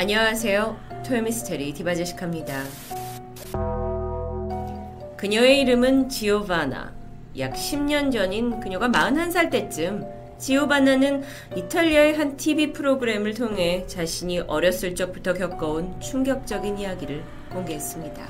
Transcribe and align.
안녕하세요. 0.00 1.02
토요미스테리 1.06 1.74
디바제식합니다. 1.74 2.64
그녀의 5.18 5.60
이름은 5.60 6.08
지오바나. 6.08 6.94
약 7.36 7.52
10년 7.52 8.10
전인 8.10 8.60
그녀가 8.60 8.88
41살 8.88 9.50
때쯤 9.50 10.06
지오바나는 10.38 11.22
이탈리아의 11.54 12.16
한 12.16 12.38
TV 12.38 12.72
프로그램을 12.72 13.34
통해 13.34 13.86
자신이 13.86 14.38
어렸을 14.38 14.94
적부터 14.94 15.34
겪어온 15.34 16.00
충격적인 16.00 16.78
이야기를 16.78 17.22
공개했습니다. 17.50 18.26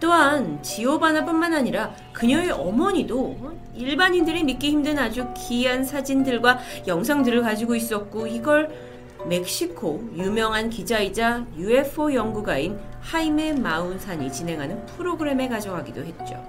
또한 0.00 0.62
지오바나뿐만 0.62 1.54
아니라 1.54 1.94
그녀의 2.12 2.50
어머니도 2.50 3.54
일반인들이 3.74 4.44
믿기 4.44 4.70
힘든 4.70 4.98
아주 4.98 5.28
귀한 5.34 5.82
사진들과 5.82 6.58
영상들을 6.86 7.40
가지고 7.40 7.74
있었고 7.74 8.26
이걸 8.26 8.87
멕시코 9.28 10.08
유명한 10.16 10.70
기자이자 10.70 11.46
UFO 11.56 12.14
연구가인 12.14 12.78
하이메 13.00 13.52
마운산이 13.54 14.32
진행하는 14.32 14.86
프로그램에 14.86 15.48
가져가기도 15.48 16.02
했죠. 16.02 16.42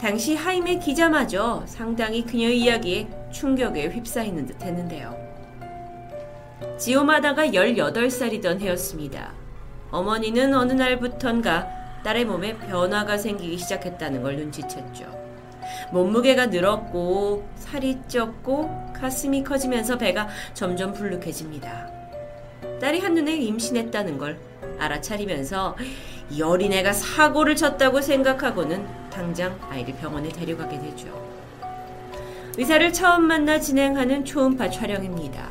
당시 0.00 0.34
하이메 0.34 0.78
기자마저 0.78 1.62
상당히 1.66 2.24
그녀의 2.24 2.60
이야기에 2.60 3.08
충격에 3.30 3.88
휩싸이는 3.88 4.46
듯 4.46 4.60
했는데요. 4.62 5.14
지오마다가 6.76 7.46
18살이던 7.46 8.60
해였습니다. 8.60 9.32
어머니는 9.90 10.54
어느 10.54 10.72
날부턴가 10.72 11.68
딸의 12.02 12.24
몸에 12.24 12.56
변화가 12.56 13.18
생기기 13.18 13.58
시작했다는 13.58 14.22
걸 14.22 14.38
눈치챘죠. 14.38 15.29
몸무게가 15.92 16.46
늘었고 16.46 17.48
살이 17.56 17.98
쪘고 18.08 18.92
가슴이 18.92 19.44
커지면서 19.44 19.98
배가 19.98 20.28
점점 20.54 20.92
불룩해집니다. 20.92 21.90
딸이 22.80 23.00
한눈에 23.00 23.36
임신했다는 23.36 24.18
걸 24.18 24.38
알아차리면서 24.78 25.76
이 26.30 26.42
어린애가 26.42 26.92
사고를 26.92 27.56
쳤다고 27.56 28.00
생각하고는 28.00 28.86
당장 29.10 29.58
아이를 29.68 29.94
병원에 29.96 30.28
데려가게 30.28 30.78
되죠. 30.78 31.08
의사를 32.56 32.92
처음 32.92 33.24
만나 33.24 33.58
진행하는 33.58 34.24
초음파 34.24 34.70
촬영입니다. 34.70 35.48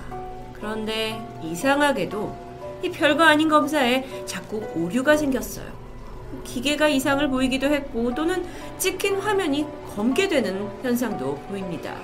그런데 0.53 1.19
이상하게도 1.43 2.49
이 2.83 2.91
별거 2.91 3.23
아닌 3.23 3.49
검사에 3.49 4.25
자꾸 4.25 4.63
오류가 4.75 5.17
생겼어요. 5.17 5.78
기계가 6.43 6.87
이상을 6.87 7.27
보이기도 7.29 7.67
했고 7.67 8.13
또는 8.13 8.45
찍힌 8.77 9.17
화면이 9.17 9.65
검게 9.95 10.27
되는 10.27 10.67
현상도 10.81 11.35
보입니다. 11.47 11.95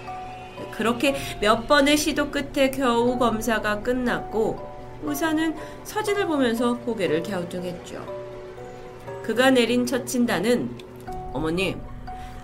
그렇게 0.72 1.16
몇 1.42 1.68
번의 1.68 1.98
시도 1.98 2.32
끝에 2.32 2.72
겨우 2.72 3.18
검사가 3.18 3.82
끝났고 3.82 4.76
의사는 5.04 5.56
사진을 5.84 6.28
보면서 6.28 6.78
고개를 6.80 7.24
갸우뚱했죠. 7.24 8.06
그가 9.24 9.52
내린 9.52 9.86
첫 9.86 10.06
진단은 10.06 10.70
어머님, 11.34 11.80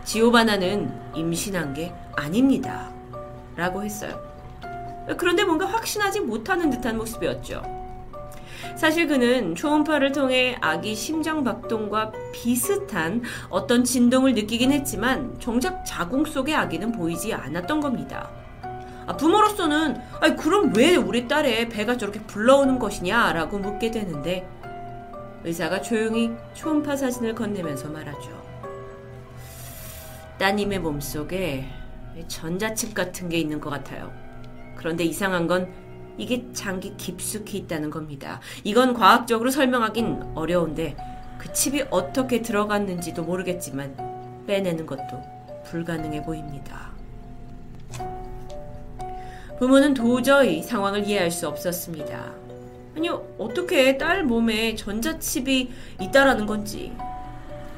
지오바나는 0.03 0.91
임신한 1.15 1.73
게 1.73 1.93
아닙니다. 2.15 2.91
라고 3.55 3.83
했어요. 3.83 4.19
그런데 5.17 5.43
뭔가 5.43 5.65
확신하지 5.65 6.21
못하는 6.21 6.69
듯한 6.69 6.97
모습이었죠. 6.97 7.80
사실 8.75 9.07
그는 9.07 9.55
초음파를 9.55 10.11
통해 10.11 10.57
아기 10.61 10.95
심장 10.95 11.43
박동과 11.43 12.11
비슷한 12.33 13.21
어떤 13.49 13.83
진동을 13.83 14.33
느끼긴 14.33 14.71
했지만 14.71 15.39
정작 15.39 15.83
자궁 15.85 16.25
속의 16.25 16.55
아기는 16.55 16.91
보이지 16.91 17.33
않았던 17.33 17.79
겁니다. 17.79 18.29
아, 19.07 19.17
부모로서는 19.17 19.97
아니, 20.19 20.35
그럼 20.35 20.73
왜 20.75 20.95
우리 20.95 21.27
딸의 21.27 21.69
배가 21.69 21.97
저렇게 21.97 22.21
불러오는 22.21 22.79
것이냐 22.79 23.33
라고 23.33 23.59
묻게 23.59 23.91
되는데 23.91 24.47
의사가 25.43 25.81
조용히 25.81 26.31
초음파 26.53 26.95
사진을 26.95 27.35
건네면서 27.35 27.89
말하죠. 27.89 28.41
따님의 30.37 30.79
몸속에 30.79 31.65
전자칩 32.27 32.93
같은 32.93 33.29
게 33.29 33.37
있는 33.37 33.59
것 33.59 33.69
같아요. 33.69 34.11
그런데 34.75 35.03
이상한 35.03 35.47
건 35.47 35.71
이게 36.17 36.45
장기 36.53 36.95
깊숙이 36.97 37.57
있다는 37.57 37.89
겁니다. 37.89 38.39
이건 38.63 38.93
과학적으로 38.93 39.49
설명하긴 39.49 40.33
어려운데 40.35 40.95
그 41.37 41.51
칩이 41.51 41.85
어떻게 41.89 42.41
들어갔는지도 42.41 43.23
모르겠지만 43.23 43.95
빼내는 44.47 44.85
것도 44.85 45.21
불가능해 45.65 46.23
보입니다. 46.23 46.91
부모는 49.57 49.93
도저히 49.93 50.63
상황을 50.63 51.07
이해할 51.07 51.29
수 51.29 51.47
없었습니다. 51.47 52.33
아니, 52.95 53.09
어떻게 53.37 53.97
딸 53.97 54.23
몸에 54.23 54.75
전자칩이 54.75 55.71
있다라는 56.01 56.45
건지. 56.45 56.91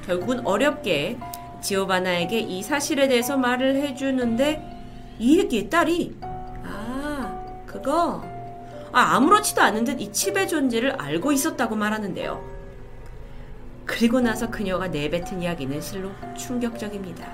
결국은 0.05 0.45
어렵게 0.45 1.17
지오바나에게 1.61 2.39
이 2.39 2.63
사실에 2.63 3.07
대해서 3.07 3.37
말을 3.37 3.75
해주는데 3.77 4.61
이 5.19 5.39
얘기에 5.39 5.69
딸이 5.69 6.17
아, 6.21 6.32
그거 7.73 8.23
아, 8.91 9.15
아무렇지도 9.15 9.61
않은 9.63 9.85
듯 9.85 9.99
이 9.99 10.11
칩의 10.11 10.47
존재를 10.47 10.91
알고 11.01 11.31
있었다고 11.31 11.75
말하는데요. 11.75 12.53
그리고 13.85 14.21
나서 14.21 14.49
그녀가 14.49 14.87
내뱉은 14.87 15.41
이야기는 15.41 15.81
실로 15.81 16.11
충격적입니다. 16.37 17.25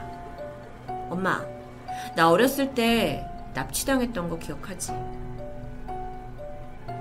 엄마, 1.10 1.46
나 2.16 2.30
어렸을 2.30 2.74
때 2.74 3.26
납치당했던 3.54 4.30
거 4.30 4.40
기억하지? 4.40 4.94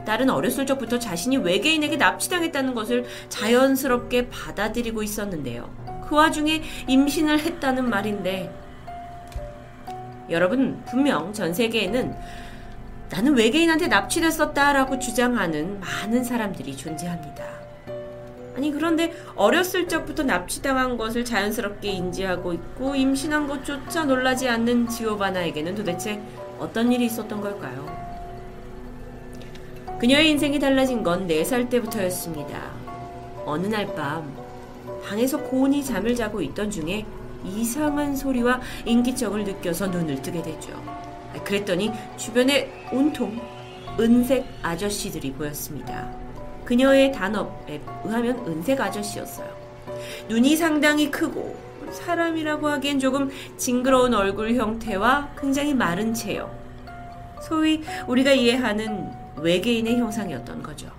딸은 0.05 0.29
어렸을 0.31 0.67
적부터 0.67 0.99
자신이 0.99 1.37
외계인에게 1.37 1.97
납치당했다는 1.97 2.75
것을 2.75 3.07
자연스럽게 3.29 4.29
받아들이고 4.31 5.03
있었는데요. 5.03 5.71
그 6.09 6.17
와중에 6.17 6.63
임신을 6.89 7.41
했다는 7.41 7.89
말인데, 7.89 8.53
여러분, 10.31 10.83
분명 10.87 11.33
전 11.33 11.53
세계에는 11.53 12.17
나는 13.11 13.37
외계인한테 13.37 13.89
납치됐었다라고 13.89 14.99
주장하는 14.99 15.81
많은 15.81 16.25
사람들이 16.25 16.77
존재합니다. 16.77 17.45
아니, 18.57 18.73
그런데 18.73 19.15
어렸을 19.37 19.87
적부터 19.87 20.25
납치당한 20.25 20.97
것을 20.97 21.25
자연스럽게 21.25 21.91
인지하고 21.91 22.53
있고 22.53 22.95
임신한 22.95 23.47
것조차 23.47 24.05
놀라지 24.05 24.49
않는 24.49 24.89
지오바나에게는 24.89 25.77
도대체 25.77 26.21
어떤 26.59 26.93
일이 26.93 27.07
있었던 27.07 27.41
걸까요? 27.41 27.87
그녀의 30.01 30.31
인생이 30.31 30.59
달라진 30.59 31.03
건 31.03 31.27
4살 31.27 31.71
때부터였습니다. 31.71 32.73
어느 33.47 33.67
날 33.69 33.95
밤, 33.95 34.33
방에서 35.05 35.39
고온히 35.39 35.85
잠을 35.85 36.15
자고 36.15 36.43
있던 36.43 36.71
중에 36.71 37.07
이상한 37.45 38.17
소리와 38.17 38.61
인기척을 38.85 39.45
느껴서 39.45 39.87
눈을 39.87 40.21
뜨게 40.21 40.43
되죠. 40.43 41.08
그랬더니 41.45 41.93
주변에 42.17 42.89
온통 42.93 43.41
은색 44.01 44.47
아저씨들이 44.63 45.33
보였습니다. 45.33 46.11
그녀의 46.65 47.13
단업에 47.13 47.81
의하면 48.05 48.47
은색 48.47 48.81
아저씨였어요. 48.81 49.49
눈이 50.29 50.57
상당히 50.57 51.11
크고 51.11 51.57
사람이라고 51.91 52.69
하기엔 52.69 52.99
조금 52.99 53.31
징그러운 53.57 54.15
얼굴 54.15 54.55
형태와 54.55 55.31
굉장히 55.39 55.75
마른 55.75 56.13
체형. 56.13 56.51
소위 57.43 57.83
우리가 58.07 58.33
이해하는 58.33 59.11
외계인의 59.37 59.97
형상이었던 59.97 60.63
거죠. 60.63 60.91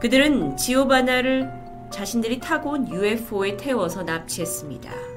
그들은 0.00 0.56
지오바나를 0.56 1.50
자신들이 1.90 2.40
타고 2.40 2.70
온 2.70 2.88
UFO에 2.88 3.56
태워서 3.56 4.02
납치했습니다. 4.02 5.11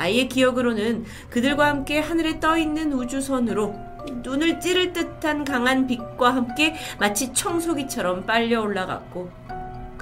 아이의 0.00 0.28
기억으로는 0.28 1.04
그들과 1.28 1.66
함께 1.66 1.98
하늘에 1.98 2.40
떠 2.40 2.56
있는 2.56 2.92
우주선으로 2.94 3.74
눈을 4.22 4.58
찌를 4.58 4.94
듯한 4.94 5.44
강한 5.44 5.86
빛과 5.86 6.34
함께 6.34 6.74
마치 6.98 7.34
청소기처럼 7.34 8.24
빨려 8.24 8.62
올라갔고 8.62 9.30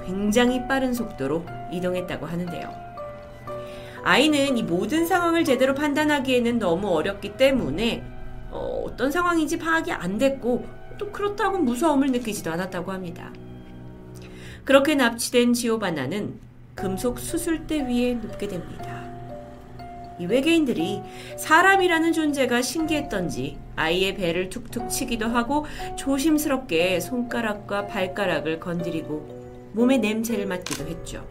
굉장히 0.06 0.66
빠른 0.68 0.94
속도로 0.94 1.44
이동했다고 1.72 2.26
하는데요. 2.26 2.72
아이는 4.04 4.56
이 4.56 4.62
모든 4.62 5.04
상황을 5.04 5.44
제대로 5.44 5.74
판단하기에는 5.74 6.60
너무 6.60 6.88
어렵기 6.90 7.36
때문에 7.36 8.04
어, 8.50 8.86
떤 8.96 9.10
상황인지 9.10 9.58
파악이 9.58 9.90
안 9.90 10.16
됐고 10.16 10.64
또 10.96 11.10
그렇다고 11.10 11.58
무서움을 11.58 12.12
느끼지도 12.12 12.52
않았다고 12.52 12.92
합니다. 12.92 13.32
그렇게 14.64 14.94
납치된 14.94 15.54
지오바나는 15.54 16.38
금속 16.76 17.18
수술대 17.18 17.88
위에 17.88 18.14
눕게 18.14 18.46
됩니다. 18.46 18.97
이 20.18 20.26
외계인들이 20.26 21.02
사람이라는 21.36 22.12
존재가 22.12 22.62
신기했던지 22.62 23.58
아이의 23.76 24.16
배를 24.16 24.50
툭툭 24.50 24.90
치기도 24.90 25.26
하고 25.26 25.66
조심스럽게 25.96 27.00
손가락과 27.00 27.86
발가락을 27.86 28.60
건드리고 28.60 29.70
몸의 29.72 29.98
냄새를 29.98 30.46
맡기도 30.46 30.86
했죠. 30.86 31.24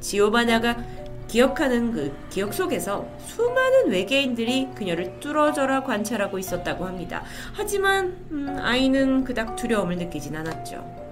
지오바나가 0.00 0.76
기억하는 1.28 1.92
그 1.92 2.16
기억 2.30 2.54
속에서 2.54 3.08
수많은 3.26 3.90
외계인들이 3.90 4.68
그녀를 4.74 5.18
뚫어져라 5.20 5.82
관찰하고 5.82 6.38
있었다고 6.38 6.86
합니다. 6.86 7.24
하지만 7.52 8.16
음, 8.30 8.56
아이는 8.60 9.24
그닥 9.24 9.56
두려움을 9.56 9.96
느끼진 9.96 10.36
않았죠. 10.36 11.05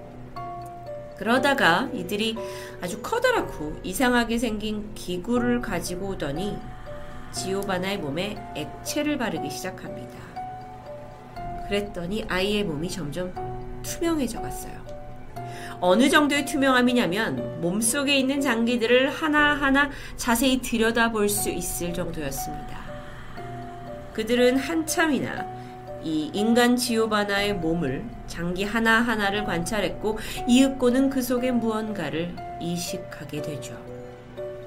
그러다가 1.17 1.89
이들이 1.93 2.35
아주 2.81 3.01
커다랗고 3.01 3.79
이상하게 3.83 4.37
생긴 4.37 4.93
기구를 4.93 5.61
가지고 5.61 6.09
오더니 6.09 6.57
지오바나의 7.31 7.99
몸에 7.99 8.37
액체를 8.55 9.17
바르기 9.17 9.49
시작합니다. 9.49 10.17
그랬더니 11.67 12.25
아이의 12.27 12.63
몸이 12.63 12.89
점점 12.89 13.33
투명해져 13.83 14.41
갔어요. 14.41 14.73
어느 15.81 16.09
정도의 16.09 16.45
투명함이냐면 16.45 17.61
몸속에 17.61 18.17
있는 18.17 18.41
장기들을 18.41 19.09
하나하나 19.09 19.89
자세히 20.15 20.61
들여다볼 20.61 21.29
수 21.29 21.49
있을 21.49 21.93
정도였습니다. 21.93 22.85
그들은 24.13 24.57
한참이나 24.57 25.54
이 26.05 26.29
인간 26.33 26.77
지오바나의 26.77 27.55
몸을 27.55 28.05
장기 28.27 28.63
하나하나를 28.63 29.43
관찰했고 29.43 30.19
이윽고는 30.47 31.09
그 31.09 31.23
속에 31.23 31.49
무언가를 31.49 32.35
이식하게 32.61 33.41
되죠. 33.41 33.75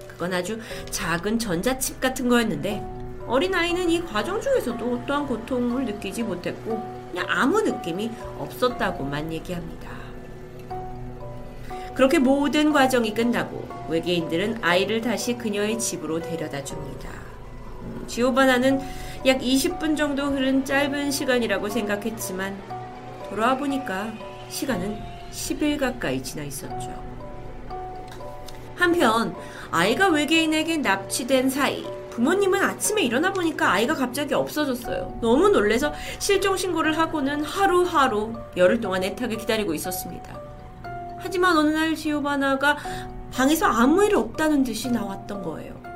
그건 0.08 0.35
아주 0.35 0.58
작은 0.90 1.38
전자칩 1.38 2.00
같은 2.00 2.29
거였는데 2.29 2.85
어린아이는 3.29 3.88
이 3.88 4.05
과정 4.05 4.40
중에서도 4.40 4.85
어떠한 4.85 5.29
고통을 5.29 5.85
느끼지 5.85 6.25
못했고 6.25 6.82
그냥 7.12 7.26
아무 7.29 7.62
느낌이 7.62 8.11
없었다고만 8.41 9.32
얘기합니다. 9.32 9.91
그렇게 11.94 12.19
모든 12.19 12.73
과정이 12.73 13.14
끝나고 13.14 13.69
외계인들은 13.88 14.58
아이를 14.62 15.00
다시 15.00 15.38
그녀의 15.38 15.79
집으로 15.79 16.20
데려다 16.20 16.64
줍니다. 16.64 17.11
음, 17.82 18.05
지오바나는 18.08 18.81
약 19.26 19.41
20분 19.41 19.97
정도 19.97 20.26
흐른 20.26 20.65
짧은 20.65 21.11
시간이라고 21.11 21.69
생각했지만 21.69 22.56
돌아와 23.29 23.56
보니까 23.56 24.12
시간은 24.49 24.97
10일 25.31 25.79
가까이 25.79 26.23
지나 26.23 26.44
있었죠. 26.44 26.94
한편 28.76 29.35
아이가 29.73 30.09
외계인에게 30.09 30.79
납치된 30.79 31.50
사이 31.50 31.85
부모님은 32.11 32.62
아침에 32.62 33.03
일어나 33.03 33.32
보니까 33.32 33.73
아이가 33.73 33.94
갑자기 33.94 34.35
없어졌어요. 34.35 35.19
너무 35.20 35.49
놀래서 35.49 35.93
실종 36.20 36.56
신고를 36.56 36.97
하고는 36.97 37.43
하루하루 37.43 38.32
열흘 38.56 38.81
동안 38.81 39.03
애타게 39.03 39.37
기다리고 39.37 39.75
있었습니다. 39.75 40.41
하지만 41.19 41.56
어느 41.56 41.70
날 41.70 41.97
지오바나가 41.97 42.76
방에서 43.32 43.67
아무 43.67 44.05
일 44.05 44.15
없다는 44.15 44.62
듯이 44.62 44.91
나왔던 44.91 45.43
거예요. 45.43 45.88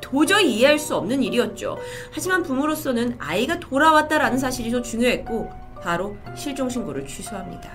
도저히 0.00 0.54
이해할 0.54 0.78
수 0.78 0.96
없는 0.96 1.22
일이었죠. 1.22 1.76
하지만 2.12 2.42
부모로서는 2.42 3.16
아이가 3.18 3.58
돌아왔다라는 3.58 4.38
사실이 4.38 4.70
더 4.70 4.82
중요했고 4.82 5.50
바로 5.82 6.16
실종 6.36 6.68
신고를 6.68 7.06
취소합니다. 7.06 7.70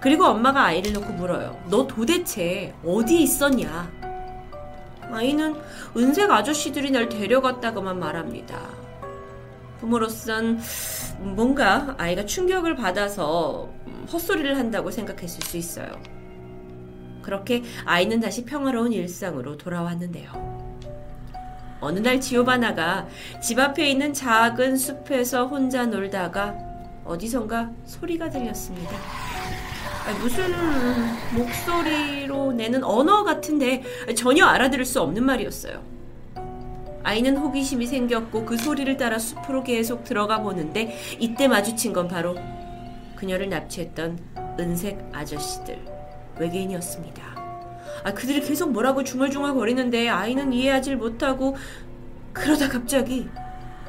그리고 0.00 0.24
엄마가 0.24 0.64
아이를 0.64 0.92
놓고 0.92 1.12
물어요. 1.14 1.58
너 1.68 1.86
도대체 1.86 2.74
어디 2.84 3.22
있었냐? 3.22 3.90
아이는 5.10 5.54
은색 5.96 6.30
아저씨들이 6.30 6.90
날 6.90 7.08
데려갔다고만 7.08 7.98
말합니다. 7.98 8.68
부모로선 9.80 10.58
뭔가 11.20 11.94
아이가 11.98 12.24
충격을 12.24 12.76
받아서 12.76 13.70
헛소리를 14.12 14.56
한다고 14.56 14.90
생각했을 14.90 15.42
수 15.42 15.56
있어요. 15.56 15.88
그렇게 17.22 17.62
아이는 17.84 18.20
다시 18.20 18.44
평화로운 18.44 18.92
일상으로 18.92 19.56
돌아왔는데요. 19.56 20.55
어느 21.80 21.98
날 21.98 22.20
지오바나가 22.20 23.06
집 23.42 23.58
앞에 23.58 23.88
있는 23.90 24.12
작은 24.12 24.76
숲에서 24.76 25.46
혼자 25.46 25.86
놀다가 25.86 26.54
어디선가 27.04 27.70
소리가 27.84 28.30
들렸습니다. 28.30 28.96
무슨 30.20 30.52
목소리로 31.34 32.52
내는 32.52 32.84
언어 32.84 33.24
같은데 33.24 33.82
전혀 34.16 34.44
알아들을 34.46 34.84
수 34.84 35.00
없는 35.00 35.24
말이었어요. 35.24 35.82
아이는 37.02 37.36
호기심이 37.36 37.86
생겼고 37.86 38.44
그 38.44 38.56
소리를 38.56 38.96
따라 38.96 39.18
숲으로 39.18 39.62
계속 39.62 40.04
들어가 40.04 40.42
보는데 40.42 40.96
이때 41.20 41.46
마주친 41.46 41.92
건 41.92 42.08
바로 42.08 42.36
그녀를 43.14 43.48
납치했던 43.48 44.18
은색 44.58 45.10
아저씨들, 45.12 45.78
외계인이었습니다. 46.38 47.45
아, 48.04 48.12
그들이 48.12 48.40
계속 48.40 48.72
뭐라고 48.72 49.02
중얼중얼 49.04 49.54
거리는데 49.54 50.08
아이는 50.08 50.52
이해하지 50.52 50.96
못하고 50.96 51.56
그러다 52.32 52.68
갑자기 52.68 53.28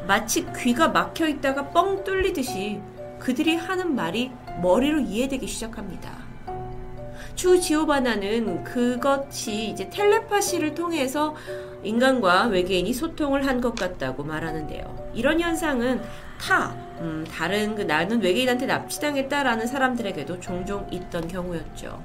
마치 0.07 0.45
귀가 0.55 0.87
막혀 0.87 1.27
있다가 1.27 1.69
뻥 1.69 2.03
뚫리듯이 2.03 2.79
그들이 3.19 3.55
하는 3.55 3.95
말이 3.95 4.31
머리로 4.61 4.99
이해되기 4.99 5.47
시작합니다. 5.47 6.11
추 7.35 7.59
지오바나는 7.59 8.63
그것이 8.63 9.69
이제 9.69 9.89
텔레파시를 9.89 10.73
통해서 10.73 11.35
인간과 11.83 12.45
외계인이 12.47 12.91
소통을 12.93 13.45
한 13.45 13.61
것 13.61 13.75
같다고 13.75 14.23
말하는데요. 14.23 15.11
이런 15.13 15.39
현상은 15.39 16.01
타, 16.39 16.75
음, 16.99 17.25
다른 17.29 17.75
그 17.75 17.81
나는 17.83 18.21
외계인한테 18.21 18.65
납치당했다라는 18.65 19.67
사람들에게도 19.67 20.39
종종 20.39 20.87
있던 20.91 21.27
경우였죠. 21.27 22.01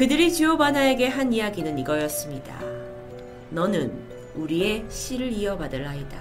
그들이 0.00 0.32
지오바나에게 0.32 1.08
한 1.08 1.30
이야기는 1.30 1.78
이거였습니다. 1.78 2.58
너는 3.50 3.92
우리의 4.34 4.86
씨를 4.88 5.30
이어받을 5.30 5.86
아이다. 5.86 6.18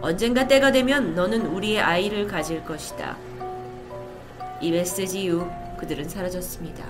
언젠가 0.00 0.48
때가 0.48 0.72
되면 0.72 1.14
너는 1.14 1.44
우리의 1.44 1.78
아이를 1.78 2.26
가질 2.26 2.64
것이다. 2.64 3.18
이 4.62 4.70
메시지 4.70 5.24
이후 5.24 5.46
그들은 5.78 6.08
사라졌습니다. 6.08 6.82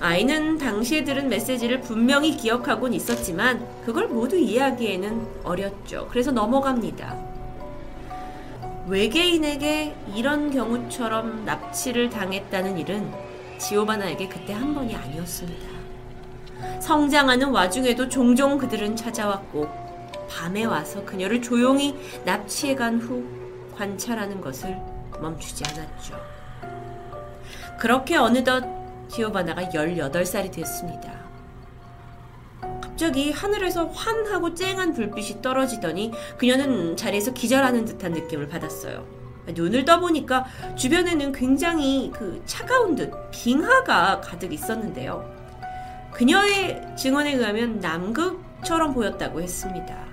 아이는 0.00 0.58
당시에 0.58 1.04
들은 1.04 1.28
메시지를 1.28 1.80
분명히 1.80 2.36
기억하곤 2.36 2.92
있었지만 2.92 3.64
그걸 3.86 4.08
모두 4.08 4.36
이해하기에는 4.36 5.44
어렸죠. 5.44 6.08
그래서 6.10 6.32
넘어갑니다. 6.32 7.16
외계인에게 8.88 9.94
이런 10.16 10.50
경우처럼 10.50 11.44
납치를 11.44 12.10
당했다는 12.10 12.78
일은 12.78 13.29
지오바나에게 13.60 14.28
그때 14.28 14.52
한 14.52 14.74
번이 14.74 14.94
아니었습니다. 14.96 15.68
성장하는 16.80 17.50
와중에도 17.50 18.08
종종 18.08 18.58
그들은 18.58 18.96
찾아왔고 18.96 19.68
밤에 20.28 20.64
와서 20.64 21.04
그녀를 21.04 21.40
조용히 21.42 21.94
납치해 22.24 22.74
간 22.74 22.98
후 22.98 23.24
관찰하는 23.76 24.40
것을 24.40 24.76
멈추지 25.20 25.64
않았죠. 25.70 26.14
그렇게 27.78 28.16
어느덧 28.16 28.64
지오바나가 29.08 29.62
18살이 29.62 30.52
됐습니다. 30.52 31.20
갑자기 32.82 33.32
하늘에서 33.32 33.86
환하고 33.86 34.54
쨍한 34.54 34.92
불빛이 34.92 35.40
떨어지더니 35.40 36.12
그녀는 36.36 36.96
자리에서 36.96 37.32
기절하는 37.32 37.86
듯한 37.86 38.12
느낌을 38.12 38.48
받았어요. 38.48 39.19
눈을 39.46 39.84
떠보니까 39.84 40.46
주변에는 40.76 41.32
굉장히 41.32 42.10
그 42.14 42.42
차가운 42.46 42.94
듯 42.94 43.12
빙하가 43.30 44.20
가득 44.20 44.52
있었는데요. 44.52 45.28
그녀의 46.12 46.96
증언에 46.96 47.34
의하면 47.34 47.80
남극처럼 47.80 48.94
보였다고 48.94 49.40
했습니다. 49.40 50.10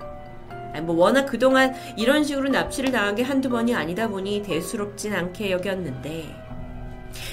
뭐 0.82 0.94
워낙 0.94 1.26
그동안 1.26 1.74
이런 1.96 2.22
식으로 2.24 2.48
납치를 2.50 2.92
당한 2.92 3.14
게 3.14 3.22
한두 3.22 3.48
번이 3.48 3.74
아니다 3.74 4.08
보니 4.08 4.42
대수롭진 4.42 5.14
않게 5.14 5.50
여겼는데 5.50 6.44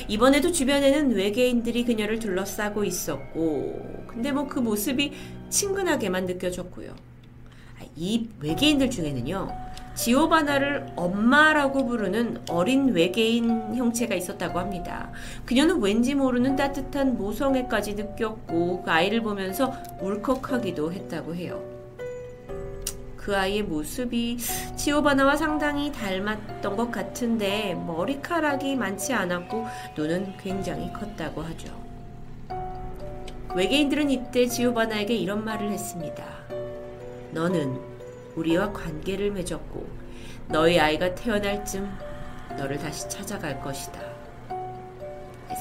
이번에도 0.07 0.51
주변에는 0.51 1.11
외계인들이 1.15 1.85
그녀를 1.85 2.17
둘러싸고 2.19 2.83
있었고, 2.85 4.05
근데 4.07 4.31
뭐 4.31 4.47
그 4.47 4.59
모습이 4.59 5.11
친근하게만 5.49 6.25
느껴졌고요. 6.25 6.91
아, 6.91 7.83
이 7.95 8.29
외계인들 8.39 8.89
중에는요, 8.89 9.47
지오바나를 9.95 10.87
엄마라고 10.95 11.85
부르는 11.85 12.41
어린 12.49 12.89
외계인 12.89 13.75
형체가 13.75 14.13
있었다고 14.15 14.59
합니다. 14.59 15.11
그녀는 15.45 15.81
왠지 15.81 16.13
모르는 16.13 16.55
따뜻한 16.55 17.17
모성애까지 17.17 17.95
느꼈고 17.95 18.83
그 18.83 18.91
아이를 18.91 19.21
보면서 19.21 19.73
울컥하기도 20.01 20.91
했다고 20.91 21.35
해요. 21.35 21.63
그 23.15 23.35
아이의 23.35 23.63
모습이 23.63 24.37
지오바나와 24.75 25.35
상당히 25.35 25.91
닮았던 25.91 26.75
것 26.75 26.91
같은데 26.91 27.73
머리카락이 27.73 28.75
많지 28.75 29.13
않았고 29.13 29.65
눈은 29.97 30.37
굉장히 30.37 30.93
컸다고 30.93 31.41
하죠. 31.41 31.73
외계인들은 33.55 34.11
이때 34.11 34.45
지오바나에게 34.45 35.15
이런 35.15 35.43
말을 35.43 35.71
했습니다. 35.71 36.23
너는 37.31 37.94
우리와 38.35 38.71
관계를 38.73 39.31
맺었고 39.31 39.87
너희 40.49 40.79
아이가 40.79 41.15
태어날 41.15 41.65
쯤 41.65 41.89
너를 42.57 42.77
다시 42.77 43.07
찾아갈 43.09 43.61
것이다. 43.61 43.99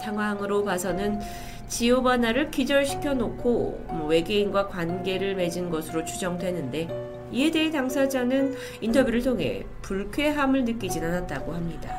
상황으로 0.02 0.64
봐서는 0.64 1.20
지오바나를 1.68 2.50
기절시켜 2.50 3.14
놓고 3.14 3.86
뭐 3.88 4.06
외계인과 4.06 4.68
관계를 4.68 5.34
맺은 5.34 5.70
것으로 5.70 6.04
추정되는데 6.04 6.88
이에 7.32 7.50
대해 7.50 7.70
당사자는 7.70 8.54
인터뷰를 8.80 9.22
통해 9.22 9.64
불쾌함을 9.82 10.64
느끼진 10.64 11.04
않았다고 11.04 11.52
합니다. 11.52 11.90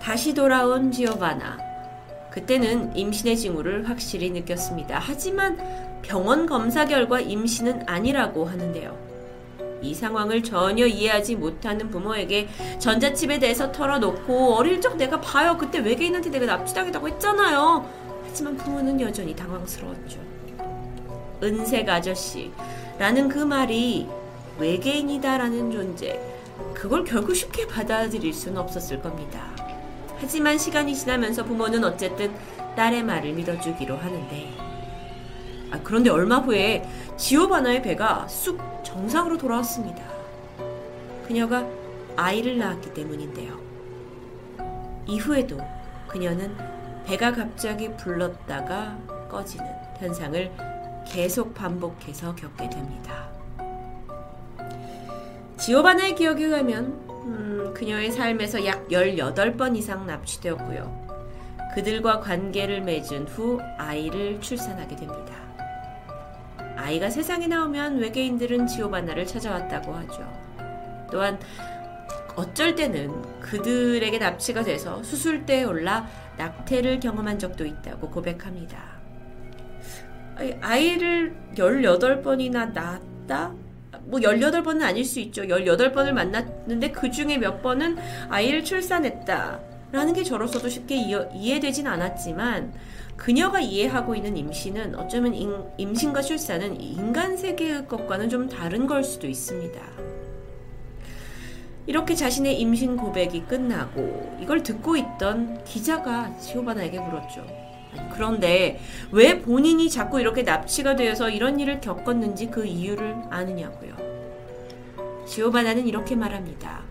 다시 0.00 0.34
돌아온 0.34 0.92
지오바나. 0.92 1.58
그때는 2.30 2.96
임신의 2.96 3.36
징후를 3.36 3.88
확실히 3.88 4.30
느꼈습니다. 4.30 4.98
하지만 4.98 5.58
병원 6.04 6.44
검사 6.46 6.84
결과 6.84 7.18
임신은 7.18 7.84
아니라고 7.88 8.44
하는데요. 8.44 8.94
이 9.82 9.94
상황을 9.94 10.42
전혀 10.42 10.86
이해하지 10.86 11.36
못하는 11.36 11.90
부모에게 11.90 12.48
전자칩에 12.78 13.38
대해서 13.38 13.72
털어놓고 13.72 14.54
어릴 14.54 14.80
적 14.80 14.96
내가 14.96 15.20
봐요. 15.20 15.56
그때 15.58 15.78
외계인한테 15.78 16.30
내가 16.30 16.46
납치당했다고 16.46 17.08
했잖아요. 17.08 17.84
하지만 18.26 18.56
부모는 18.56 19.00
여전히 19.00 19.34
당황스러웠죠. 19.34 20.20
은색 21.42 21.88
아저씨라는 21.88 23.28
그 23.28 23.38
말이 23.38 24.06
외계인이다라는 24.58 25.70
존재, 25.72 26.20
그걸 26.74 27.04
결국 27.04 27.34
쉽게 27.34 27.66
받아들일 27.66 28.32
수는 28.32 28.58
없었을 28.58 29.02
겁니다. 29.02 29.40
하지만 30.18 30.56
시간이 30.56 30.94
지나면서 30.94 31.44
부모는 31.44 31.82
어쨌든 31.84 32.32
딸의 32.76 33.02
말을 33.02 33.32
믿어주기로 33.32 33.96
하는데, 33.96 34.63
아, 35.74 35.80
그런데 35.82 36.08
얼마 36.08 36.38
후에 36.38 36.88
지오바나의 37.16 37.82
배가 37.82 38.28
쑥 38.28 38.60
정상으로 38.84 39.36
돌아왔습니다. 39.36 40.04
그녀가 41.26 41.66
아이를 42.16 42.58
낳았기 42.58 42.94
때문인데요. 42.94 43.58
이후에도 45.06 45.58
그녀는 46.06 46.56
배가 47.04 47.32
갑자기 47.32 47.90
불렀다가 47.96 48.96
꺼지는 49.28 49.66
현상을 49.98 50.52
계속 51.08 51.52
반복해서 51.54 52.36
겪게 52.36 52.70
됩니다. 52.70 53.28
지오바나의 55.56 56.14
기억에 56.14 56.44
의하면 56.44 57.02
음, 57.26 57.74
그녀의 57.74 58.12
삶에서 58.12 58.64
약 58.64 58.86
18번 58.88 59.76
이상 59.76 60.06
납치되었고요. 60.06 61.04
그들과 61.74 62.20
관계를 62.20 62.82
맺은 62.82 63.26
후 63.26 63.60
아이를 63.76 64.40
출산하게 64.40 64.94
됩니다. 64.94 65.43
아이가 66.84 67.08
세상에 67.08 67.46
나오면 67.46 67.96
외계인들은 67.96 68.66
지오바나를 68.66 69.26
찾아왔다고 69.26 69.94
하죠. 69.94 70.30
또한 71.10 71.38
어쩔 72.36 72.74
때는 72.74 73.40
그들에게 73.40 74.18
납치가 74.18 74.62
돼서 74.62 75.02
수술대에 75.02 75.64
올라 75.64 76.06
낙태를 76.36 77.00
경험한 77.00 77.38
적도 77.38 77.64
있다고 77.64 78.10
고백합니다. 78.10 78.82
아이를 80.60 81.34
18번이나 81.54 82.74
낳았다? 82.74 83.54
뭐 84.02 84.20
18번은 84.20 84.82
아닐 84.82 85.06
수 85.06 85.20
있죠. 85.20 85.40
18번을 85.42 86.12
만났는데 86.12 86.90
그 86.92 87.10
중에 87.10 87.38
몇 87.38 87.62
번은 87.62 87.96
아이를 88.28 88.62
출산했다. 88.62 89.60
라는 89.90 90.12
게 90.12 90.22
저로서도 90.22 90.68
쉽게 90.68 90.96
이해되진 90.96 91.86
않았지만 91.86 92.74
그녀가 93.16 93.60
이해하고 93.60 94.14
있는 94.14 94.36
임신은 94.36 94.96
어쩌면 94.96 95.34
임, 95.34 95.94
신과 95.94 96.22
출산은 96.22 96.80
인간 96.80 97.36
세계의 97.36 97.86
것과는 97.86 98.28
좀 98.28 98.48
다른 98.48 98.86
걸 98.86 99.04
수도 99.04 99.26
있습니다. 99.26 99.80
이렇게 101.86 102.14
자신의 102.14 102.58
임신 102.60 102.96
고백이 102.96 103.44
끝나고 103.44 104.38
이걸 104.40 104.62
듣고 104.62 104.96
있던 104.96 105.62
기자가 105.64 106.36
지오바나에게 106.38 106.98
물었죠. 106.98 107.46
그런데 108.12 108.80
왜 109.12 109.40
본인이 109.40 109.88
자꾸 109.88 110.20
이렇게 110.20 110.42
납치가 110.42 110.96
되어서 110.96 111.30
이런 111.30 111.60
일을 111.60 111.80
겪었는지 111.80 112.50
그 112.50 112.64
이유를 112.64 113.16
아느냐고요. 113.30 113.94
지오바나는 115.26 115.86
이렇게 115.86 116.16
말합니다. 116.16 116.82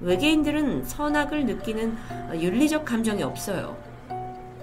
외계인들은 0.00 0.84
선악을 0.84 1.46
느끼는 1.46 1.96
윤리적 2.34 2.84
감정이 2.84 3.22
없어요. 3.22 3.85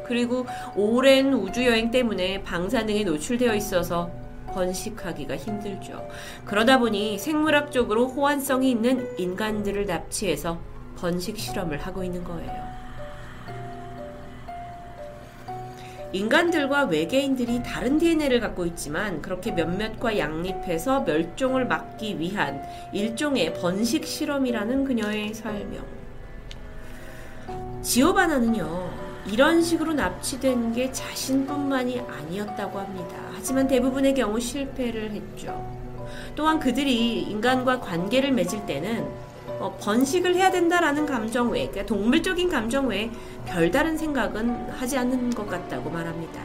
그리고 0.05 0.45
오랜 0.75 1.33
우주여행 1.33 1.91
때문에 1.91 2.43
방사능에 2.43 3.03
노출되어 3.03 3.55
있어서 3.55 4.12
번식하기가 4.53 5.36
힘들죠. 5.36 6.07
그러다 6.45 6.79
보니 6.79 7.17
생물학적으로 7.17 8.07
호환성이 8.07 8.72
있는 8.72 9.07
인간들을 9.17 9.86
납치해서 9.86 10.60
번식 10.98 11.38
실험을 11.38 11.79
하고 11.79 12.03
있는 12.03 12.24
거예요. 12.24 12.74
인간들과 16.13 16.83
외계인들이 16.83 17.63
다른 17.63 17.98
DNA를 17.98 18.39
갖고 18.39 18.67
있지만 18.67 19.19
그렇게 19.24 19.51
몇몇과 19.51 20.19
양립해서 20.19 21.01
멸종을 21.01 21.65
막기 21.65 22.19
위한 22.19 22.62
일종의 22.93 23.55
번식 23.55 24.05
실험이라는 24.05 24.83
그녀의 24.83 25.33
설명. 25.33 25.83
지오바나는요, 27.81 29.12
이런 29.25 29.62
식으로 29.62 29.94
납치된 29.94 30.74
게 30.74 30.92
자신뿐만이 30.92 32.01
아니었다고 32.01 32.80
합니다. 32.80 33.15
하지만 33.34 33.68
대부분의 33.68 34.13
경우 34.13 34.39
실패를 34.39 35.12
했죠. 35.12 35.84
또한 36.36 36.60
그들이 36.60 37.22
인간과 37.22 37.80
관계를 37.80 38.32
맺을 38.32 38.65
때는 38.65 39.08
어, 39.60 39.77
번식을 39.80 40.36
해야 40.36 40.51
된다라는 40.51 41.06
감정 41.06 41.51
외에, 41.51 41.68
그러니까 41.68 41.86
동물적인 41.86 42.50
감정 42.50 42.88
외에 42.88 43.10
별다른 43.46 43.98
생각은 43.98 44.70
하지 44.72 44.98
않는 44.98 45.30
것 45.32 45.48
같다고 45.48 45.89
말합니다. 45.89 46.42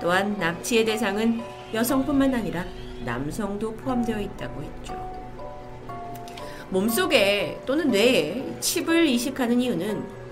또한 0.00 0.36
납치의 0.38 0.84
대상은 0.84 1.42
여성뿐만 1.72 2.34
아니라 2.34 2.64
남성도 3.04 3.74
포함되어 3.76 4.20
있다고 4.20 4.62
했죠. 4.62 5.14
몸속에 6.70 7.60
또는 7.66 7.90
뇌에 7.90 8.56
칩을 8.60 9.06
이식하는 9.06 9.60
이유는 9.60 10.23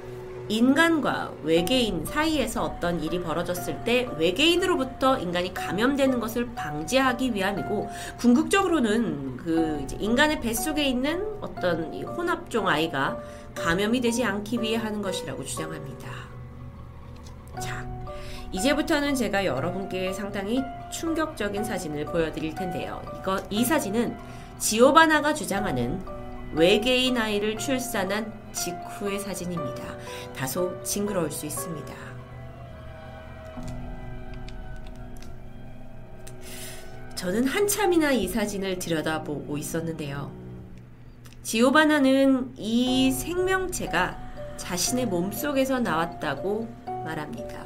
인간과 0.53 1.33
외계인 1.43 2.05
사이에서 2.05 2.63
어떤 2.63 3.03
일이 3.03 3.23
벌어졌을 3.23 3.83
때 3.85 4.07
외계인으로부터 4.19 5.19
인간이 5.19 5.55
감염되는 5.55 6.21
것을 6.21 6.55
방지하기 6.55 7.35
위함이고 7.35 7.89
궁극적으로는 8.19 9.39
그 9.39 9.87
인간의 9.99 10.41
뱃속에 10.41 10.85
있는 10.85 11.27
어떤 11.41 11.95
혼합종 12.05 12.69
아이가 12.69 13.19
감염이 13.55 14.03
되지 14.03 14.25
않기 14.25 14.61
위해 14.61 14.77
하는 14.77 15.01
것이라고 15.01 15.43
주장합니다. 15.43 16.11
자, 17.59 17.87
이제부터는 18.53 19.15
제가 19.15 19.47
여러분께 19.47 20.13
상당히 20.13 20.63
충격적인 20.91 21.65
사진을 21.65 22.05
보여드릴 22.05 22.55
텐데요. 22.55 23.01
이거 23.19 23.41
이 23.49 23.65
사진은 23.65 24.15
지오바나가 24.59 25.33
주장하는 25.33 26.22
외계인 26.55 27.17
아이를 27.17 27.57
출산한 27.59 28.33
직후의 28.53 29.19
사진입니다. 29.21 29.83
다소 30.37 30.83
징그러울 30.83 31.31
수 31.31 31.47
있습니다. 31.47 31.95
저는 37.15 37.47
한참이나 37.47 38.11
이 38.13 38.27
사진을 38.27 38.79
들여다보고 38.79 39.57
있었는데요. 39.57 40.33
지오바나는 41.43 42.55
이 42.57 43.11
생명체가 43.13 44.19
자신의 44.57 45.07
몸속에서 45.07 45.81
나왔다고 45.81 46.69
말합니다. 47.05 47.65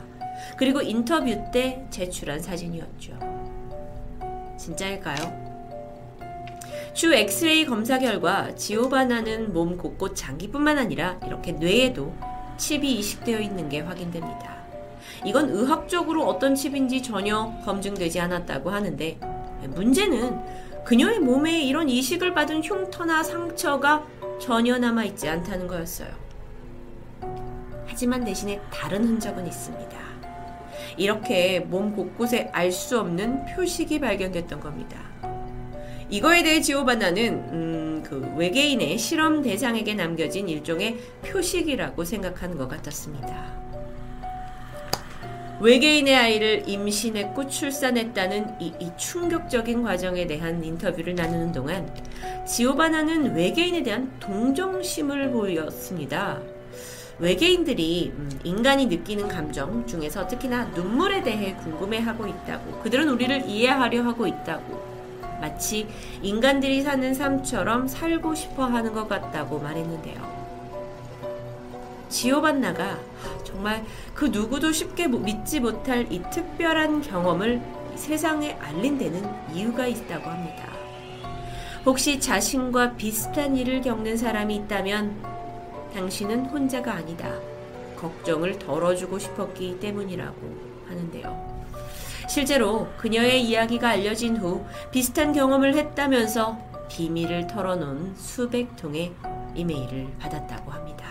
그리고 0.58 0.80
인터뷰 0.80 1.26
때 1.52 1.86
제출한 1.90 2.40
사진이었죠. 2.40 3.18
진짜일까요? 4.58 5.55
추 6.96 7.12
엑스레이 7.12 7.66
검사 7.66 7.98
결과 7.98 8.54
지오바나는 8.54 9.52
몸 9.52 9.76
곳곳 9.76 10.16
장기뿐만 10.16 10.78
아니라 10.78 11.20
이렇게 11.26 11.52
뇌에도 11.52 12.14
칩이 12.56 12.90
이식되어 12.94 13.38
있는 13.40 13.68
게 13.68 13.80
확인됩니다. 13.80 14.56
이건 15.22 15.50
의학적으로 15.50 16.26
어떤 16.26 16.54
칩인지 16.54 17.02
전혀 17.02 17.52
검증되지 17.66 18.18
않았다고 18.18 18.70
하는데 18.70 19.18
문제는 19.74 20.40
그녀의 20.86 21.18
몸에 21.20 21.60
이런 21.64 21.90
이식을 21.90 22.32
받은 22.32 22.62
흉터나 22.62 23.22
상처가 23.22 24.02
전혀 24.40 24.78
남아있지 24.78 25.28
않다는 25.28 25.66
거였어요. 25.66 26.08
하지만 27.86 28.24
대신에 28.24 28.58
다른 28.72 29.04
흔적은 29.04 29.46
있습니다. 29.46 29.98
이렇게 30.96 31.60
몸 31.60 31.94
곳곳에 31.94 32.48
알 32.54 32.72
수 32.72 32.98
없는 32.98 33.44
표식이 33.54 34.00
발견됐던 34.00 34.60
겁니다. 34.60 35.15
이거에 36.08 36.42
대해 36.44 36.60
지오바나는 36.60 37.32
음, 37.52 38.02
그 38.04 38.32
외계인의 38.36 38.96
실험 38.96 39.42
대상에게 39.42 39.94
남겨진 39.94 40.48
일종의 40.48 40.98
표식이라고 41.25 42.04
생각하는 42.04 42.56
것 42.56 42.68
같았습니다. 42.68 43.66
외계인의 45.60 46.14
아이를 46.14 46.68
임신했고 46.68 47.48
출산했다는 47.48 48.60
이, 48.60 48.72
이, 48.78 48.90
충격적인 48.96 49.82
과정에 49.82 50.26
대한 50.26 50.62
인터뷰를 50.62 51.14
나누는 51.14 51.52
동안 51.52 51.90
지오바나는 52.46 53.34
외계인에 53.34 53.82
대한 53.82 54.12
동정심을 54.20 55.30
보였습니다. 55.30 56.40
외계인들이 57.18 58.12
음, 58.14 58.30
인간이 58.44 58.86
느끼는 58.86 59.26
감정 59.26 59.86
중에서 59.86 60.28
특히나 60.28 60.66
눈물에 60.66 61.22
대해 61.22 61.54
궁금해하고 61.54 62.26
있다고 62.26 62.82
그들은 62.82 63.08
우리를 63.08 63.48
이해하려 63.48 64.02
하고 64.02 64.26
있다고 64.26 64.95
마치 65.40 65.88
인간들이 66.22 66.82
사는 66.82 67.14
삶처럼 67.14 67.88
살고 67.88 68.34
싶어 68.34 68.64
하는 68.64 68.92
것 68.92 69.08
같다고 69.08 69.58
말했는데요. 69.58 70.46
지오반나가 72.08 72.98
정말 73.44 73.84
그 74.14 74.26
누구도 74.26 74.72
쉽게 74.72 75.08
믿지 75.08 75.60
못할 75.60 76.10
이 76.10 76.22
특별한 76.30 77.02
경험을 77.02 77.60
세상에 77.96 78.52
알린 78.60 78.98
데는 78.98 79.22
이유가 79.54 79.86
있다고 79.86 80.28
합니다. 80.28 80.72
혹시 81.84 82.18
자신과 82.20 82.94
비슷한 82.96 83.56
일을 83.56 83.80
겪는 83.80 84.16
사람이 84.16 84.56
있다면 84.56 85.22
당신은 85.94 86.46
혼자가 86.46 86.92
아니다. 86.94 87.32
걱정을 87.96 88.58
덜어주고 88.58 89.18
싶었기 89.18 89.80
때문이라고 89.80 90.36
하는데요. 90.88 91.55
실제로 92.28 92.88
그녀의 92.97 93.42
이야기가 93.45 93.88
알려진 93.88 94.37
후 94.37 94.64
비슷한 94.90 95.33
경험을 95.33 95.75
했다면서 95.75 96.59
비밀을 96.88 97.47
털어놓은 97.47 98.14
수백 98.16 98.76
통의 98.76 99.12
이메일을 99.54 100.09
받았다고 100.18 100.71
합니다. 100.71 101.06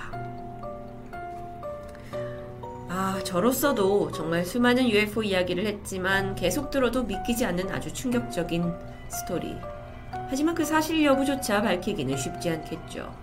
아, 2.87 3.19
저로서도 3.23 4.11
정말 4.11 4.45
수많은 4.45 4.89
UFO 4.89 5.23
이야기를 5.23 5.65
했지만 5.65 6.35
계속 6.35 6.69
들어도 6.69 7.03
믿기지 7.03 7.45
않는 7.45 7.69
아주 7.71 7.91
충격적인 7.93 8.73
스토리. 9.09 9.55
하지만 10.29 10.55
그 10.55 10.63
사실 10.63 11.03
여부조차 11.03 11.61
밝히기는 11.61 12.15
쉽지 12.15 12.49
않겠죠. 12.51 13.13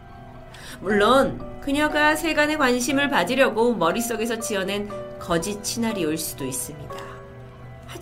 물론 0.81 1.61
그녀가 1.61 2.17
세간의 2.17 2.59
관심을 2.59 3.09
받으려고 3.09 3.75
머릿속에서 3.75 4.39
지어낸 4.39 4.91
거짓 5.19 5.65
시나리오일 5.65 6.19
수도 6.19 6.45
있습니다. 6.45 7.12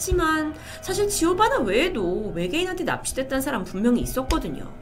하지만 0.01 0.55
사실 0.81 1.11
지오바나 1.11 1.59
외에도 1.59 2.33
외계인한테 2.35 2.85
납치됐다는 2.85 3.43
사람 3.43 3.65
분명히 3.65 4.01
있었거든요. 4.01 4.73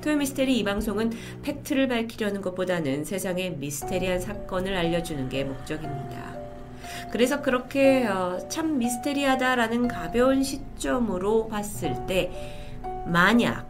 토요미스테리 0.00 0.58
이 0.58 0.64
방송은 0.64 1.12
팩트를 1.44 1.86
밝히려는 1.86 2.40
것보다는 2.40 3.04
세상의 3.04 3.58
미스테리한 3.58 4.18
사건을 4.18 4.76
알려주는 4.76 5.28
게 5.28 5.44
목적입니다. 5.44 6.36
그래서 7.12 7.40
그렇게 7.40 8.04
어, 8.04 8.48
참 8.48 8.78
미스테리하다라는 8.78 9.86
가벼운 9.86 10.42
시점으로 10.42 11.46
봤을 11.46 11.94
때 12.08 12.32
만약 13.06 13.68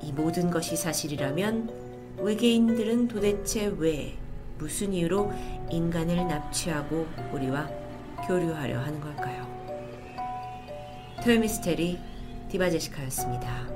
이 0.00 0.10
모든 0.10 0.50
것이 0.50 0.74
사실이라면 0.74 2.16
외계인들은 2.20 3.08
도대체 3.08 3.70
왜 3.76 4.14
무슨 4.56 4.94
이유로 4.94 5.30
인간을 5.70 6.16
납치하고 6.28 7.06
우리와 7.34 7.85
교류하려 8.26 8.78
하는 8.80 9.00
걸까요? 9.00 9.46
토요미스테리 11.22 11.98
디바제시카였습니다. 12.48 13.75